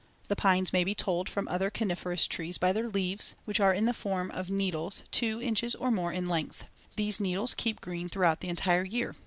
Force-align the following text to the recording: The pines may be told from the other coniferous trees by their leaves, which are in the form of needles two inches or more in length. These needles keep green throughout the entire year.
The 0.29 0.35
pines 0.35 0.73
may 0.73 0.83
be 0.83 0.95
told 0.95 1.29
from 1.29 1.45
the 1.45 1.51
other 1.51 1.69
coniferous 1.69 2.25
trees 2.25 2.57
by 2.57 2.71
their 2.71 2.87
leaves, 2.87 3.35
which 3.45 3.59
are 3.59 3.71
in 3.71 3.85
the 3.85 3.93
form 3.93 4.31
of 4.31 4.49
needles 4.49 5.03
two 5.11 5.39
inches 5.39 5.75
or 5.75 5.91
more 5.91 6.11
in 6.11 6.27
length. 6.27 6.63
These 6.95 7.19
needles 7.19 7.53
keep 7.53 7.81
green 7.81 8.09
throughout 8.09 8.39
the 8.39 8.49
entire 8.49 8.83
year. 8.83 9.15